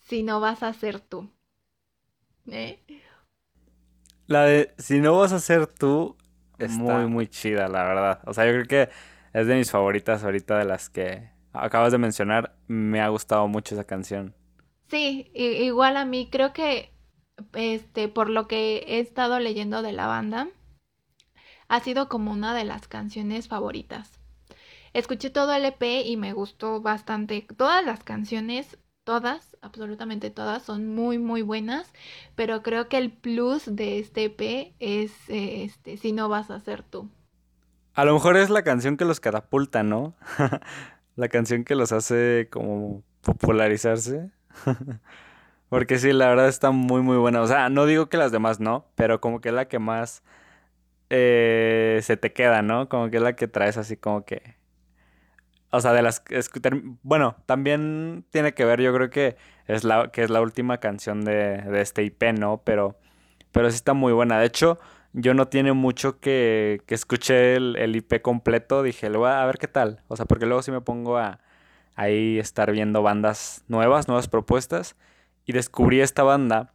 [0.00, 1.30] Si no vas a ser tú.
[2.50, 2.78] ¿Eh?
[4.26, 6.16] La de Si no vas a ser tú
[6.58, 8.20] es muy, muy chida, la verdad.
[8.26, 8.90] O sea, yo creo que
[9.32, 12.56] es de mis favoritas ahorita de las que acabas de mencionar.
[12.68, 14.34] Me ha gustado mucho esa canción.
[14.88, 16.92] Sí, igual a mí creo que
[17.54, 20.48] este por lo que he estado leyendo de la banda
[21.68, 24.20] ha sido como una de las canciones favoritas.
[24.94, 27.44] Escuché todo el EP y me gustó bastante.
[27.56, 31.92] Todas las canciones, todas, absolutamente todas, son muy, muy buenas.
[32.36, 36.84] Pero creo que el plus de este EP es este, si no vas a ser
[36.84, 37.10] tú.
[37.94, 40.14] A lo mejor es la canción que los catapulta, ¿no?
[41.16, 44.30] la canción que los hace como popularizarse.
[45.68, 47.42] Porque sí, la verdad está muy, muy buena.
[47.42, 50.22] O sea, no digo que las demás no, pero como que es la que más
[51.10, 52.88] eh, se te queda, ¿no?
[52.88, 54.62] Como que es la que traes así como que
[55.74, 56.22] o sea, de las
[57.02, 61.24] bueno, también tiene que ver, yo creo que es la que es la última canción
[61.24, 62.62] de, de este IP, ¿no?
[62.64, 62.96] Pero
[63.52, 64.38] pero sí está muy buena.
[64.38, 64.78] De hecho,
[65.12, 69.44] yo no tiene mucho que, que escuché el, el, IP completo, dije, lo voy a
[69.46, 70.02] ver qué tal.
[70.08, 71.40] O sea, porque luego sí me pongo a
[71.96, 74.96] ahí estar viendo bandas nuevas, nuevas propuestas
[75.46, 76.72] y descubrí esta banda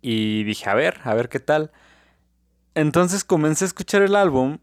[0.00, 1.72] y dije, a ver, a ver qué tal.
[2.74, 4.58] Entonces comencé a escuchar el álbum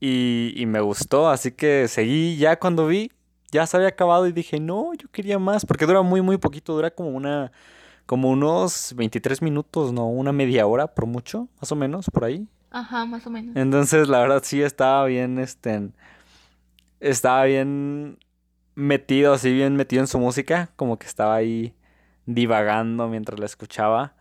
[0.00, 3.12] y, me gustó, así que seguí ya cuando vi,
[3.52, 6.72] ya se había acabado y dije, no, yo quería más, porque dura muy, muy poquito,
[6.72, 7.52] dura como una,
[8.06, 10.08] como unos 23 minutos, ¿no?
[10.08, 12.48] Una media hora por mucho, más o menos, por ahí.
[12.70, 13.54] Ajá, más o menos.
[13.56, 15.90] Entonces, la verdad sí estaba bien, este,
[17.00, 18.18] estaba bien
[18.74, 21.74] metido, así bien metido en su música, como que estaba ahí
[22.24, 24.14] divagando mientras la escuchaba.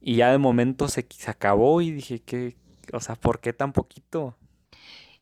[0.00, 2.56] Y ya de momento se, se acabó y dije que,
[2.92, 4.36] o sea, ¿por qué tan poquito?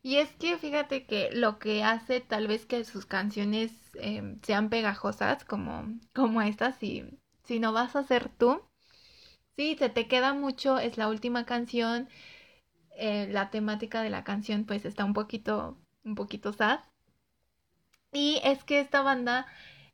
[0.03, 4.69] Y es que fíjate que lo que hace tal vez que sus canciones em, sean
[4.69, 7.05] pegajosas como, como estas, si,
[7.43, 8.61] si no vas a ser tú,
[9.55, 12.09] sí, se te queda mucho, es la última canción,
[12.97, 16.79] eh, la temática de la canción pues está un poquito, un poquito sad.
[18.13, 19.45] Y es que esta banda,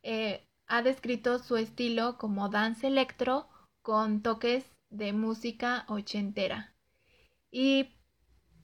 [0.02, 3.48] eh, ha descrito su estilo como dance electro
[3.82, 6.74] con toques de música ochentera.
[7.50, 7.88] Y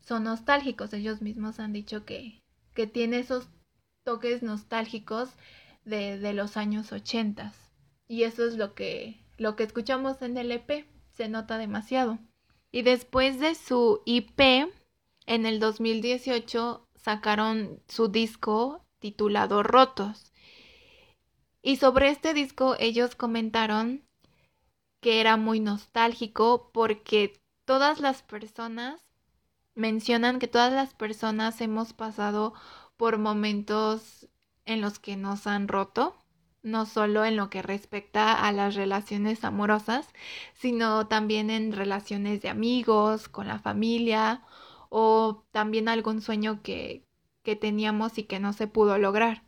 [0.04, 2.42] son nostálgicos, ellos mismos han dicho que,
[2.74, 3.48] que tiene esos
[4.04, 5.30] toques nostálgicos
[5.84, 7.54] de, de los años ochentas.
[8.06, 12.18] Y eso es lo que, lo que escuchamos en el EP, se nota demasiado.
[12.70, 14.40] Y después de su IP,
[15.26, 20.32] en el 2018 sacaron su disco titulado Rotos.
[21.62, 24.04] Y sobre este disco ellos comentaron
[25.00, 29.03] que era muy nostálgico porque todas las personas
[29.74, 32.54] mencionan que todas las personas hemos pasado
[32.96, 34.28] por momentos
[34.66, 36.16] en los que nos han roto,
[36.62, 40.08] no solo en lo que respecta a las relaciones amorosas,
[40.54, 44.42] sino también en relaciones de amigos, con la familia
[44.88, 47.04] o también algún sueño que,
[47.42, 49.44] que teníamos y que no se pudo lograr.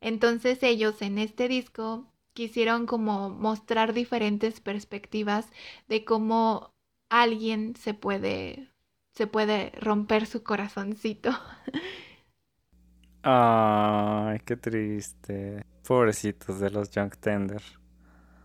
[0.00, 5.50] Entonces ellos en este disco quisieron como mostrar diferentes perspectivas
[5.88, 6.74] de cómo
[7.08, 8.70] alguien se puede
[9.12, 11.30] se puede romper su corazoncito.
[13.22, 15.66] Ay, qué triste.
[15.86, 17.62] Pobrecitos de los Junk Tender.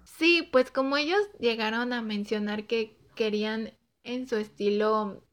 [0.04, 5.24] Sí, pues como ellos llegaron a mencionar que querían en su estilo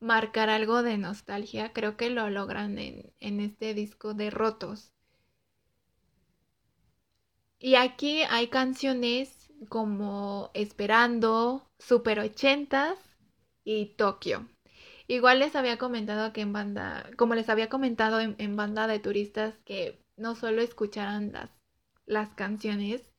[0.00, 4.92] marcar algo de nostalgia, creo que lo logran en, en este disco de Rotos.
[7.58, 12.98] Y aquí hay canciones como Esperando, Super Ochentas
[13.64, 14.48] y Tokio.
[15.08, 19.54] Igual les había comentado que en banda, como les había comentado en, banda de turistas,
[19.64, 21.50] que no solo escucharan las,
[22.06, 23.12] las canciones,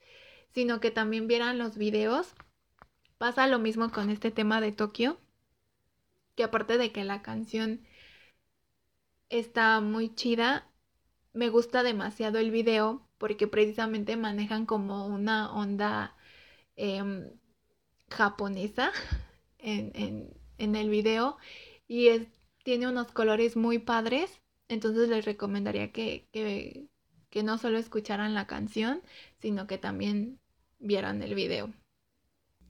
[0.54, 2.34] sino que también vieran los videos.
[3.18, 5.18] Pasa lo mismo con este tema de Tokio,
[6.36, 7.82] que aparte de que la canción
[9.30, 10.68] está muy chida,
[11.34, 16.16] me gusta demasiado el video porque precisamente manejan como una onda
[16.76, 17.32] em,
[18.10, 18.92] japonesa
[19.60, 19.92] en,
[20.58, 21.38] en el video
[21.88, 22.28] y
[22.64, 26.88] tiene unos colores muy padres, entonces les recomendaría que, que,
[27.30, 29.02] que no solo escucharan la canción,
[29.40, 30.40] sino que también
[30.80, 31.74] vieran el video.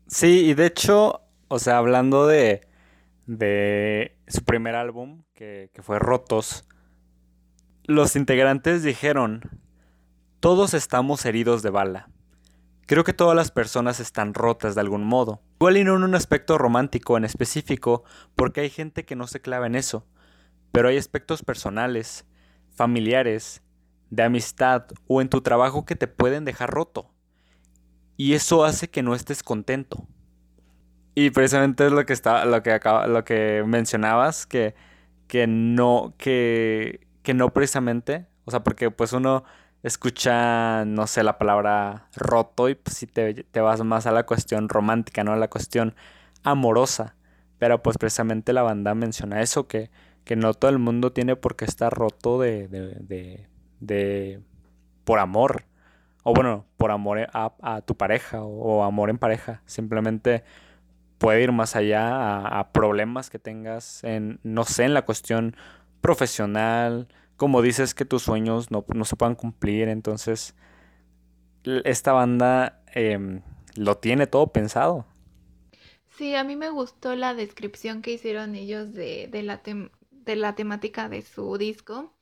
[0.07, 2.61] Sí, y de hecho, o sea, hablando de,
[3.27, 6.65] de su primer álbum, que, que fue Rotos,
[7.85, 9.41] los integrantes dijeron,
[10.39, 12.09] todos estamos heridos de bala.
[12.87, 15.41] Creo que todas las personas están rotas de algún modo.
[15.59, 19.41] Igual y no en un aspecto romántico en específico, porque hay gente que no se
[19.41, 20.07] clava en eso.
[20.71, 22.25] Pero hay aspectos personales,
[22.73, 23.61] familiares,
[24.09, 27.11] de amistad o en tu trabajo que te pueden dejar roto.
[28.15, 30.07] Y eso hace que no estés contento.
[31.13, 34.75] Y precisamente es lo que está, lo que lo que mencionabas, que,
[35.27, 39.43] que no, que, que no precisamente, o sea, porque pues uno
[39.87, 44.69] escucha, no sé, la palabra roto y pues si te, vas más a la cuestión
[44.69, 45.33] romántica, ¿no?
[45.33, 45.95] A la cuestión
[46.43, 47.15] amorosa.
[47.57, 49.89] Pero pues precisamente la banda menciona eso, que,
[50.23, 53.47] que no todo el mundo tiene por qué estar roto de, de,
[53.79, 54.41] de,
[55.03, 55.65] por amor.
[56.23, 59.61] O bueno, por amor a, a tu pareja o, amor en pareja.
[59.65, 60.43] Simplemente
[61.17, 65.55] puede ir más allá a, a problemas que tengas en, no sé, en la cuestión
[66.01, 67.07] profesional,
[67.37, 70.55] como dices que tus sueños no, se puedan cumplir, entonces
[71.63, 73.41] esta banda em,
[73.75, 75.05] lo tiene todo pensado.
[76.09, 79.61] Sí, a mí me gustó la descripción que hicieron ellos de, de, la,
[80.09, 82.17] de la temática de su disco,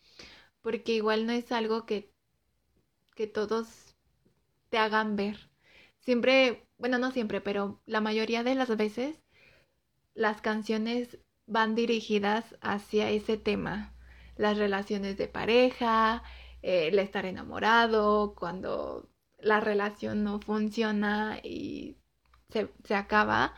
[0.62, 2.12] porque igual no es algo que,
[3.16, 3.96] que todos
[4.70, 5.50] te hagan ver.
[6.00, 9.22] Siempre, bueno, no siempre, pero la mayoría de las veces
[10.14, 13.95] las canciones van dirigidas hacia ese tema
[14.38, 16.24] las relaciones de pareja,
[16.62, 19.10] el estar enamorado, cuando
[19.40, 21.98] la relación no funciona y
[22.50, 23.54] se, acaba.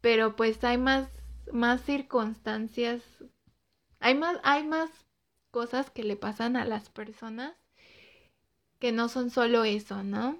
[0.00, 1.08] Pero pues hay más,
[1.52, 3.02] más circunstancias,
[4.00, 4.90] hay más, hay más
[5.50, 7.54] cosas que le pasan a las personas
[8.78, 10.38] que no son solo eso, ¿no?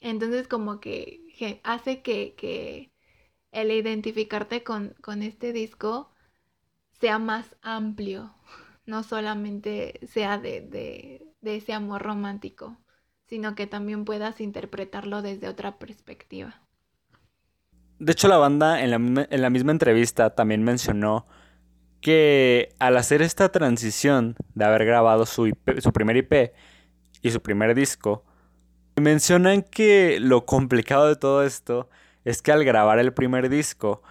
[0.00, 2.92] Entonces como que, hace que, que,
[3.52, 6.09] el identificarte con, con este disco
[7.00, 8.34] sea más amplio,
[8.86, 12.76] no solamente sea de, ese amor romántico,
[13.26, 16.60] sino que también puedas interpretarlo desde otra perspectiva.
[17.98, 21.26] De hecho, la banda en la, en la misma entrevista también mencionó
[22.00, 26.52] que al hacer esta transición de haber grabado su, su primer IP
[27.22, 28.24] y su primer disco,
[28.96, 31.88] mencionan que lo complicado de todo esto
[32.24, 34.02] es que al grabar el primer disco,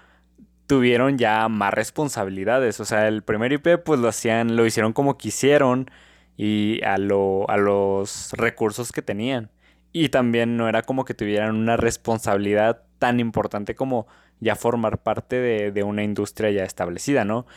[0.70, 2.80] tuvieron ya más responsabilidades.
[2.80, 5.90] O sea, el primer IP pues lo hacían, lo hicieron como quisieron
[6.38, 9.50] y a, lo, a los recursos que tenían.
[9.94, 14.06] Y también no era como que tuvieran una responsabilidad tan importante como
[14.42, 17.48] ya formar parte de, de una industria ya establecida, ¿no?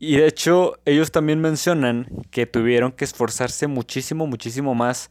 [0.00, 5.08] Y de hecho, ellos también mencionan que tuvieron que esforzarse muchísimo, muchísimo más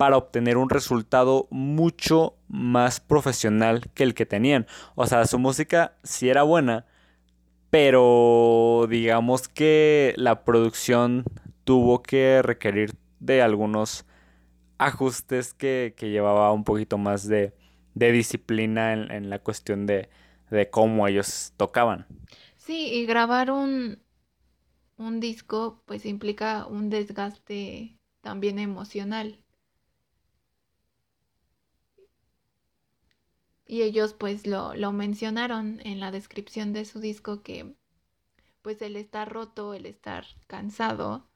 [0.00, 4.66] para obtener un resultado mucho más profesional que el que tenían.
[4.94, 6.86] O sea, su música sí era buena,
[7.68, 11.24] pero digamos que la producción
[11.64, 14.06] tuvo que requerir de algunos
[14.78, 17.52] ajustes que, llevaba un poquito más de,
[17.92, 20.08] disciplina en, la cuestión de,
[20.70, 22.06] cómo ellos tocaban.
[22.56, 23.98] Sí, y grabar un,
[24.96, 29.44] un disco pues implica un desgaste también emocional.
[33.70, 37.74] Y ellos pues lo, lo mencionaron en la descripción de su disco que
[38.62, 41.30] pues el estar roto, el estar cansado,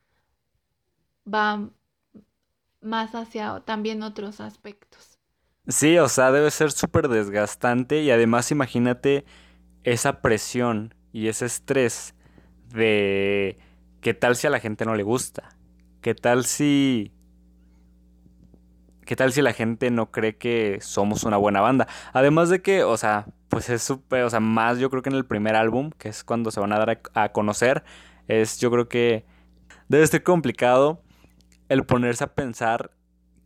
[1.25, 1.71] va
[2.83, 5.19] más hacia también otros aspectos.
[5.67, 9.25] Sí, o sea, debe ser súper desgastante y además imagínate
[9.85, 12.15] esa presión y ese estrés
[12.75, 13.59] de
[14.03, 15.57] qué tal si a la gente no le gusta,
[16.03, 17.14] qué tal si
[19.05, 21.87] ¿Qué tal si la gente no cree que somos una buena banda?
[22.13, 25.17] Además de que, o sea, pues es súper, o sea, más yo creo que en
[25.17, 27.85] el primer álbum, que es cuando se van a dar a, conocer,
[28.29, 29.27] es yo creo que
[29.89, 31.03] debe ser complicado
[31.69, 32.93] el ponerse a pensar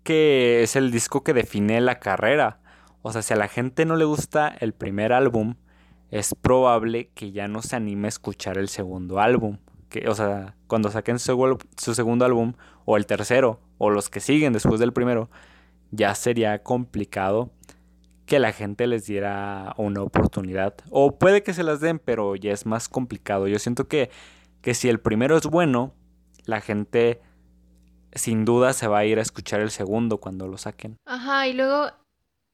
[0.04, 2.61] que es el disco que define la carrera.
[3.02, 5.56] O sea, si a la gente no le gusta el primer álbum,
[6.11, 9.59] es probable que ya no se anime a escuchar el segundo álbum.
[9.88, 12.54] Que, o sea, cuando saquen su, su segundo álbum,
[12.84, 15.28] o el tercero, o los que siguen después del primero,
[15.91, 17.51] ya sería complicado
[18.26, 20.74] que la gente les diera una oportunidad.
[20.91, 23.49] O puede que se las den, pero ya es más complicado.
[23.49, 24.11] Yo siento que,
[24.61, 25.95] que si el primero es bueno,
[26.45, 27.22] la gente
[28.12, 30.97] sin duda se va a ir a escuchar el segundo cuando lo saquen.
[31.07, 31.91] Ajá, y luego,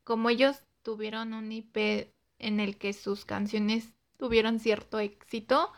[0.05, 5.73] como ellos tuvieron un IP en el que sus canciones tuvieron cierto éxito,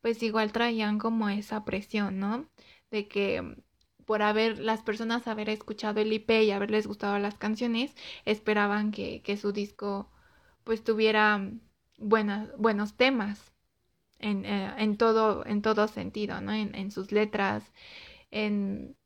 [0.00, 2.48] pues igual traían como esa presión, ¿no?
[2.90, 3.56] De que
[4.06, 7.94] por haber las personas haber escuchado el IP y haberles gustado las canciones,
[8.24, 10.08] esperaban que, su disco
[10.64, 11.50] pues tuviera
[11.98, 13.52] buenas, buenos temas
[14.18, 16.52] en, eh, en, todo, en todo sentido, ¿no?
[16.52, 17.72] En, sus letras,
[18.30, 18.96] en,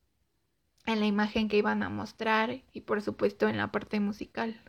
[0.85, 4.61] en la imagen que iban a mostrar y por supuesto en la parte musical.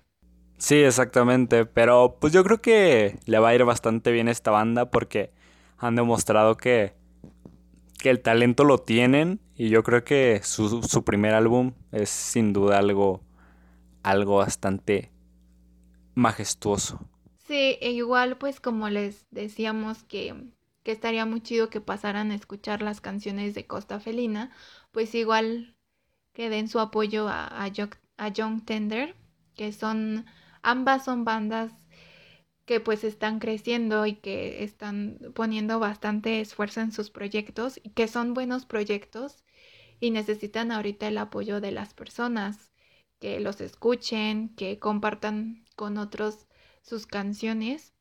[0.59, 4.51] Sí, exactamente, pero pues yo creo que le va a ir bastante bien a esta
[4.51, 5.31] banda porque
[5.77, 6.95] han demostrado que
[8.03, 12.53] que el talento lo tienen y yo creo que su, su primer álbum es sin
[12.53, 13.23] duda algo,
[14.03, 15.13] algo bastante
[16.17, 16.99] majestuoso.
[17.37, 20.35] Sí, e igual pues como les decíamos que,
[20.83, 24.51] que estaría muy chido que pasaran a escuchar las canciones de Costa Felina,
[24.93, 25.77] pues igual
[26.33, 27.71] que den su apoyo a, a,
[28.19, 29.17] a Young Tender,
[29.55, 30.27] que son,
[30.63, 31.73] ambas son bandas
[32.73, 38.09] que pues están creciendo y que están poniendo bastante esfuerzo en sus proyectos y que
[38.09, 39.45] son buenos proyectos
[40.01, 42.73] y necesitan ahorita el apoyo de las personas
[43.21, 46.47] que los escuchen, que compartan con otros
[46.81, 47.93] sus canciones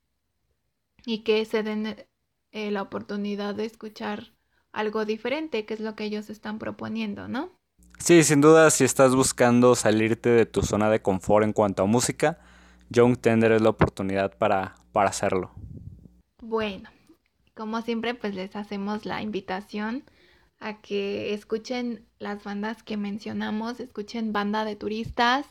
[1.04, 2.06] y que se den
[2.52, 4.32] eh, la oportunidad de escuchar
[4.72, 7.50] algo diferente, que es lo que ellos están proponiendo, ¿no?
[7.98, 11.86] Sí, sin duda, si estás buscando salirte de tu zona de confort en cuanto a
[11.86, 12.40] música,
[12.92, 15.50] Young Tender es la oportunidad para, para hacerlo.
[16.42, 16.90] Bueno,
[17.54, 20.04] como siempre, pues les hacemos la invitación
[20.60, 25.46] a que escuchen las bandas que mencionamos, escuchen Banda de Turistas.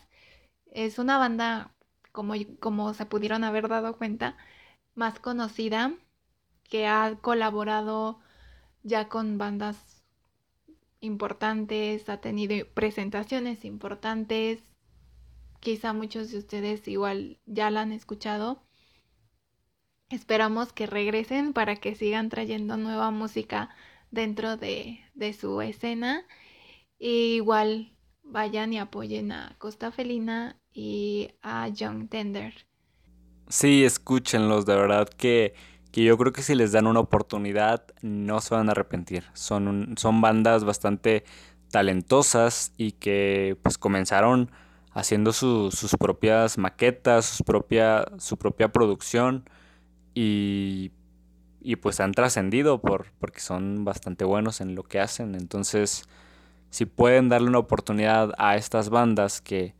[0.70, 1.72] Es una banda,
[2.12, 4.36] como, como se pudieron haber dado cuenta,
[4.94, 5.92] más conocida,
[6.68, 8.20] que ha colaborado
[8.84, 10.02] ya con bandas
[11.00, 14.62] importantes, ha tenido presentaciones importantes,
[15.62, 18.64] Quizá muchos de ustedes igual ya la han escuchado.
[20.10, 23.70] Esperamos que regresen para que sigan trayendo nueva música
[24.10, 24.98] dentro de,
[25.38, 26.26] su escena.
[26.98, 32.66] igual vayan y apoyen a Costa Felina y a Young Tender.
[33.48, 35.54] Sí, escúchenlos, de verdad que,
[35.92, 39.26] que, yo creo que si les dan una oportunidad no se van a arrepentir.
[39.32, 41.22] Son, son bandas bastante
[41.70, 44.50] talentosas y que pues comenzaron
[44.94, 49.48] haciendo sus propias maquetas, propia, su propia producción
[50.14, 50.92] y,
[51.60, 55.34] y pues han trascendido por, porque son bastante buenos en lo que hacen.
[55.34, 56.08] Entonces,
[56.70, 59.74] si pueden darle una oportunidad a estas bandas que,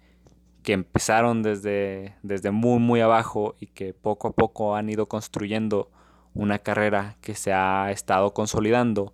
[0.63, 5.91] que empezaron desde, desde muy, muy abajo y que poco a poco han ido construyendo
[6.35, 9.13] una carrera que se ha estado consolidando,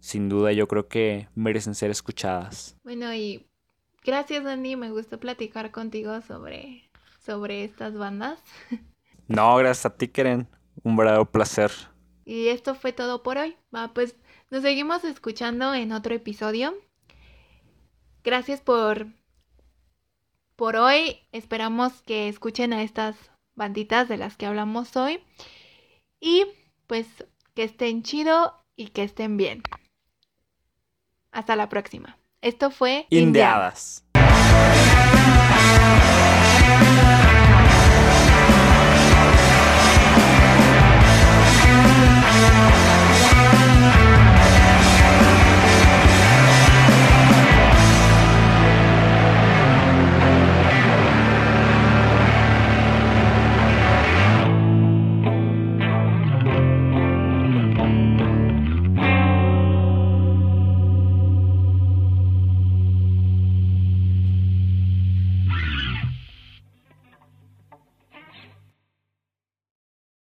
[0.00, 2.76] sin duda yo creo que merecen ser escuchadas.
[2.84, 3.47] Bueno, y
[4.08, 6.90] gracias Andy, me gustó platicar contigo sobre,
[7.20, 8.42] sobre estas bandas.
[9.30, 10.48] No, gracias a ti, Keren.
[10.82, 11.70] Un verdadero placer.
[12.24, 13.58] Y esto fue todo por hoy.
[13.74, 14.16] Va, pues
[14.50, 16.72] nos seguimos escuchando en otro episodio.
[18.24, 19.06] Gracias por
[20.56, 21.18] por hoy.
[21.30, 23.16] Esperamos que escuchen a estas
[23.54, 25.22] banditas de las que hablamos hoy.
[26.18, 26.46] Y
[26.86, 27.06] pues
[27.54, 29.62] que estén chido y que estén bien.
[31.32, 32.17] Hasta la próxima.
[32.40, 33.06] Esto fue.
[33.10, 34.04] Indiadas.